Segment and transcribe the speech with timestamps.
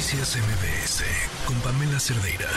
[0.00, 1.04] Noticias MBS
[1.46, 2.48] con Pamela Cerdeira.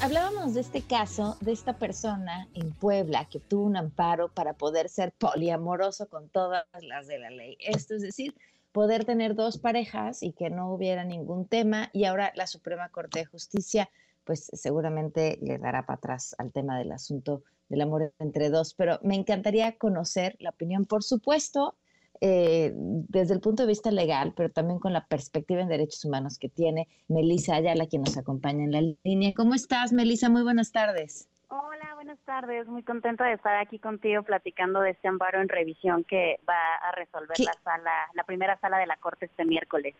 [0.00, 4.88] Hablábamos de este caso, de esta persona en Puebla que tuvo un amparo para poder
[4.88, 7.58] ser poliamoroso con todas las de la ley.
[7.60, 8.34] Esto es decir,
[8.72, 11.90] poder tener dos parejas y que no hubiera ningún tema.
[11.92, 13.90] Y ahora la Suprema Corte de Justicia,
[14.24, 18.72] pues seguramente le dará para atrás al tema del asunto del amor entre dos.
[18.72, 21.76] Pero me encantaría conocer la opinión, por supuesto,
[22.20, 26.38] eh, desde el punto de vista legal, pero también con la perspectiva en derechos humanos
[26.38, 29.32] que tiene Melisa Ayala, quien nos acompaña en la línea.
[29.36, 30.28] ¿Cómo estás, Melisa?
[30.28, 31.28] Muy buenas tardes.
[31.48, 32.66] Hola, buenas tardes.
[32.66, 36.92] Muy contenta de estar aquí contigo platicando de este amparo en revisión que va a
[36.92, 39.94] resolver la sala, la primera sala de la Corte este miércoles.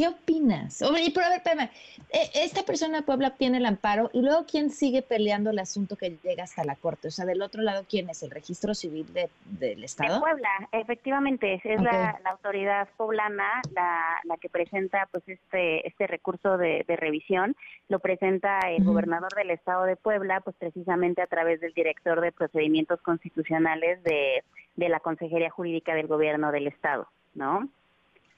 [0.00, 0.80] ¿Qué opinas?
[0.80, 1.68] Oye, pero a ver, espérame.
[2.10, 5.96] Eh, esta persona de Puebla tiene el amparo y luego ¿quién sigue peleando el asunto
[5.96, 7.08] que llega hasta la corte?
[7.08, 8.22] O sea, del otro lado, ¿quién es?
[8.22, 10.14] ¿El registro civil del Estado?
[10.14, 11.60] De Puebla, efectivamente.
[11.62, 17.54] Es la, autoridad poblana la, que presenta pues este este recurso de, revisión.
[17.90, 22.32] Lo presenta el gobernador del Estado de Puebla, pues precisamente a través del director de
[22.32, 24.44] procedimientos constitucionales de,
[24.76, 27.68] de la Consejería Jurídica del Gobierno del Estado, ¿no?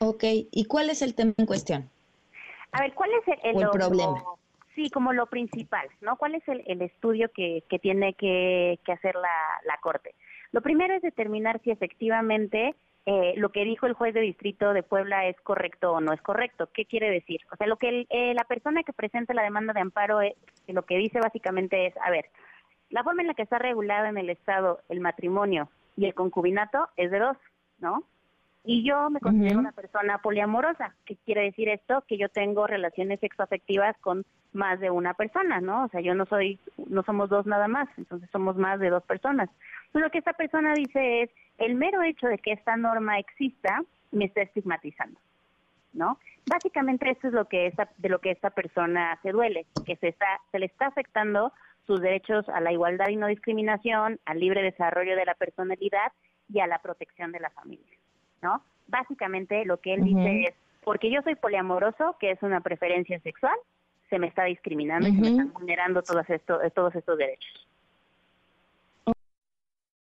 [0.05, 1.89] Ok, ¿y cuál es el tema en cuestión?
[2.73, 4.21] A ver, ¿cuál es el, problema?
[4.75, 6.17] sí, como lo principal, ¿no?
[6.17, 10.17] ¿Cuál es el, estudio que, tiene que, hacer la, Corte?
[10.51, 12.75] Lo primero es determinar si efectivamente
[13.07, 16.21] eh, lo que dijo el juez de distrito de Puebla es correcto o no es
[16.21, 16.69] correcto.
[16.75, 17.41] ¿Qué quiere decir?
[17.53, 20.35] O sea, lo que eh, la persona que presenta la demanda de amparo es,
[20.67, 22.29] eh, lo que dice básicamente es, a ver,
[22.91, 26.89] la forma en la que está regulada en el Estado el matrimonio y el concubinato
[26.97, 27.37] es de dos,
[27.79, 28.03] ¿no?
[28.65, 30.95] Y yo me considero una persona poliamorosa.
[31.05, 32.05] ¿Qué quiere decir esto?
[32.07, 35.85] Que yo tengo relaciones sexoafectivas con más de una persona, ¿no?
[35.85, 39.03] O sea, yo no soy, no somos dos nada más, entonces somos más de dos
[39.03, 39.49] personas.
[39.87, 43.83] Entonces, lo que esta persona dice es, el mero hecho de que esta norma exista
[44.13, 45.19] me está estigmatizando,
[45.93, 46.19] ¿no?
[46.47, 50.09] Básicamente esto es lo que esta, de lo que esta persona se duele, que se
[50.09, 51.53] está, se le está afectando
[51.87, 56.13] sus derechos a la igualdad y no discriminación, al libre desarrollo de la personalidad
[56.49, 57.97] y a la protección de la familia.
[58.43, 58.63] ¿No?
[58.89, 60.55] Básicamente lo que él dice es,
[60.85, 63.57] porque yo soy poliamoroso, que es una preferencia sexual,
[64.11, 67.67] se me está discriminando y se me están vulnerando todos estos, todos estos derechos.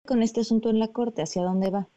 [0.07, 1.89] Con este asunto en la Corte, ¿hacia dónde va?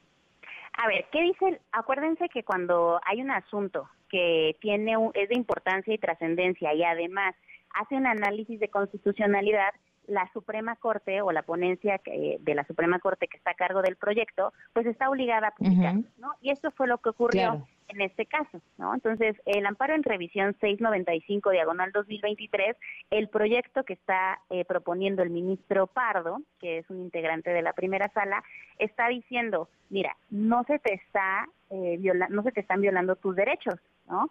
[0.74, 1.62] A ver, ¿qué dice?
[1.72, 7.36] Acuérdense que cuando hay un asunto que tiene es de importancia y trascendencia y además
[7.74, 9.74] hace un análisis de constitucionalidad,
[10.08, 13.96] la Suprema Corte o la ponencia de la Suprema Corte que está a cargo del
[13.96, 16.34] proyecto, pues está obligada a publicar, ¿no?
[16.42, 18.94] Y esto fue lo que ocurrió en este caso, ¿no?
[18.94, 22.78] Entonces, el amparo en revisión 695 diagonal 2023,
[23.10, 27.74] el proyecto que está eh, proponiendo el ministro Pardo, que es un integrante de la
[27.74, 28.44] primera sala,
[28.80, 33.36] está diciendo, mira, no se te está eh, viola no se te están violando tus
[33.36, 33.76] derechos,
[34.08, 34.30] ¿no?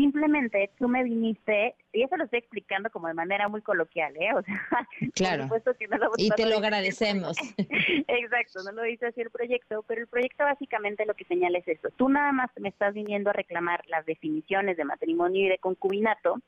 [0.00, 4.32] Simplemente tú me viniste, y eso lo estoy explicando como de manera muy coloquial, ¿eh?
[4.34, 4.66] O sea,
[5.14, 5.46] claro.
[5.78, 7.36] que no lo, y te lo agradecemos.
[8.08, 11.68] Exacto, no lo dice así el proyecto, pero el proyecto básicamente lo que señala es
[11.68, 11.90] esto.
[11.98, 16.40] Tú nada más me estás viniendo a reclamar las definiciones de matrimonio y de concubinato,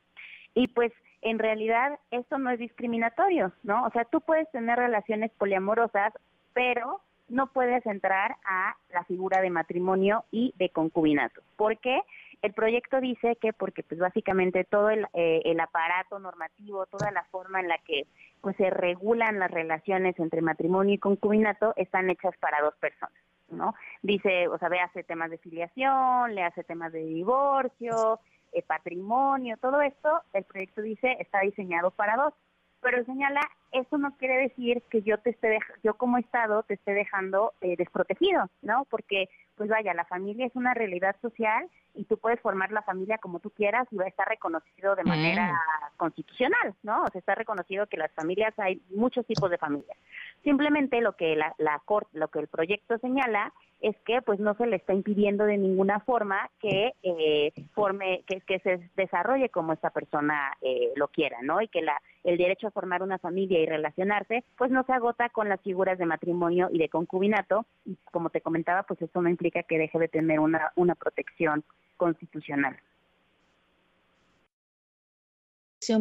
[0.54, 3.84] y pues en realidad esto no es discriminatorio, ¿no?
[3.84, 6.14] O sea, tú puedes tener relaciones poliamorosas,
[6.54, 11.42] pero no puedes entrar a la figura de matrimonio y de concubinato.
[11.56, 12.00] ¿Por qué?
[12.42, 17.24] El proyecto dice que porque pues básicamente todo el, eh, el aparato normativo, toda la
[17.24, 18.06] forma en la que
[18.40, 23.16] pues se regulan las relaciones entre matrimonio y concubinato están hechas para dos personas,
[23.48, 23.74] ¿no?
[24.02, 28.18] Dice, o sea, ve hace temas de filiación, le hace temas de divorcio,
[28.52, 32.34] eh, patrimonio, todo esto, el proyecto dice está diseñado para dos
[32.82, 36.92] pero señala, eso no quiere decir que yo te esté yo como Estado te esté
[36.92, 38.86] dejando eh, desprotegido, ¿no?
[38.90, 43.18] Porque, pues vaya, la familia es una realidad social y tú puedes formar la familia
[43.18, 45.96] como tú quieras y va a estar reconocido de manera mm.
[45.96, 47.02] constitucional, ¿no?
[47.02, 49.96] O sea, está reconocido que las familias, hay muchos tipos de familias.
[50.42, 53.52] Simplemente lo que la, la corte, lo que el proyecto señala
[53.82, 58.58] es que pues no se le está impidiendo de ninguna forma que eh, forme que,
[58.60, 62.70] se desarrolle como esta persona eh, lo quiera no y que la el derecho a
[62.70, 66.78] formar una familia y relacionarse pues no se agota con las figuras de matrimonio y
[66.78, 67.66] de concubinato.
[67.84, 71.64] Y como te comentaba pues eso no implica que deje de tener una una protección
[71.96, 72.76] constitucional.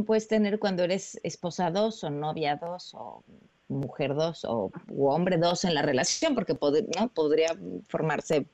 [0.05, 3.23] Puedes tener cuando eres esposa dos o novia dos o
[3.71, 7.07] mujer dos o hombre dos en la relación, porque ¿no?
[7.09, 7.56] podría
[7.88, 8.45] formarse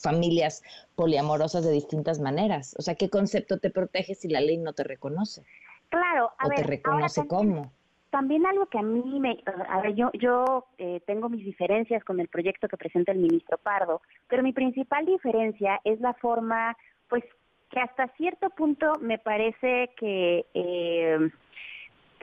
[0.00, 0.62] familias
[0.94, 2.74] poliamorosas de distintas maneras.
[2.78, 5.42] O sea, ¿qué concepto te protege si la ley no te reconoce?
[5.90, 7.72] Claro, a o te reconoce cómo.
[8.10, 12.20] También algo que a mí me, a ver, yo, yo eh, tengo mis diferencias con
[12.20, 16.76] el proyecto que presenta el ministro Pardo, pero mi principal diferencia es la forma,
[17.08, 17.24] pues,
[17.70, 21.28] que hasta cierto punto me parece que eh,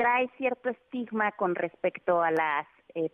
[0.01, 2.65] trae cierto estigma con respecto a las
[2.95, 3.11] eh,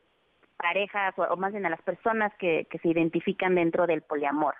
[0.55, 4.55] parejas o, más bien a las personas que, que se identifican dentro del poliamor,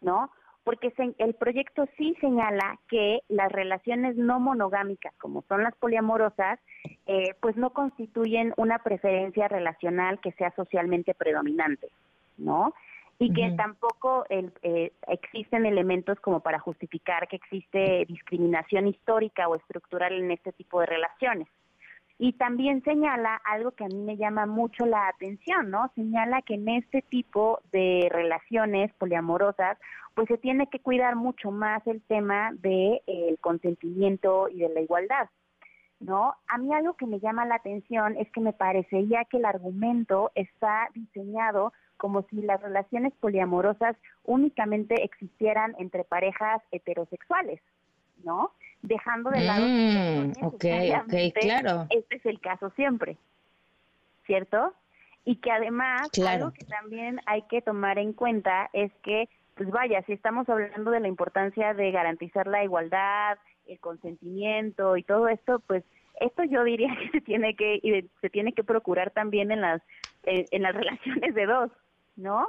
[0.00, 0.32] ¿no?
[0.64, 6.58] Porque el proyecto sí señala que las relaciones no monogámicas, como son las poliamorosas,
[7.06, 11.88] eh, pues no constituyen una preferencia relacional que sea socialmente predominante,
[12.38, 12.74] ¿no?
[13.20, 20.12] y que tampoco eh, existen elementos como para justificar que existe discriminación histórica o estructural
[20.12, 21.48] en este tipo de relaciones.
[22.18, 25.90] Y también señala algo que a mí me llama mucho la atención, ¿no?
[25.94, 29.78] Señala que en este tipo de relaciones poliamorosas,
[30.14, 34.80] pues se tiene que cuidar mucho más el tema del de, consentimiento y de la
[34.80, 35.28] igualdad.
[36.00, 36.34] ¿no?
[36.46, 40.30] A mí algo que me llama la atención es que me parecería que el argumento
[40.34, 47.60] está diseñado como si las relaciones poliamorosas únicamente existieran entre parejas heterosexuales,
[48.24, 48.52] ¿no?
[48.82, 51.86] Dejando de lado mm, okay, okay, claro.
[51.90, 53.16] este es el caso siempre,
[54.26, 54.72] ¿cierto?
[55.24, 60.02] Y que además algo que también hay que tomar en cuenta es que, pues vaya,
[60.02, 65.60] si estamos hablando de la importancia de garantizar la igualdad, el consentimiento y todo esto,
[65.66, 65.84] pues
[66.20, 69.82] esto yo diría que se tiene que se tiene que procurar también en las
[70.24, 71.70] eh, en las relaciones de dos,
[72.16, 72.48] ¿no?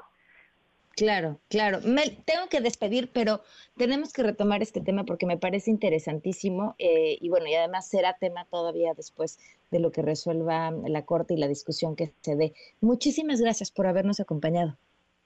[0.96, 1.80] Claro, claro.
[1.86, 3.42] Me tengo que despedir, pero
[3.78, 8.18] tenemos que retomar este tema porque me parece interesantísimo eh, y bueno, y además será
[8.20, 9.40] tema todavía después
[9.72, 12.54] de lo que resuelva la Corte y la discusión que se dé.
[12.82, 14.78] Muchísimas gracias por habernos acompañado.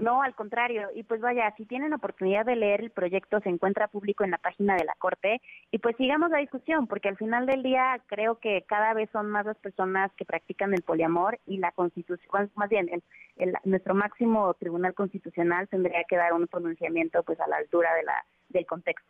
[0.03, 0.89] No, al contrario.
[0.93, 4.37] Y pues vaya, si tienen oportunidad de leer el proyecto, se encuentra público en la
[4.37, 5.41] página de la Corte.
[5.71, 9.29] Y pues sigamos la discusión, porque al final del día creo que cada vez son
[9.29, 12.89] más las personas que practican el poliamor y la Constitución, más bien,
[13.37, 18.03] el, nuestro máximo Tribunal Constitucional tendría que dar un pronunciamiento pues a la altura de
[18.03, 19.09] la, del contexto.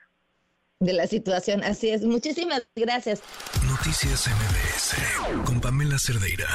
[0.79, 2.03] De la situación, así es.
[2.03, 3.23] Muchísimas gracias.
[3.67, 6.47] Noticias MBS con Pamela Cerdeira.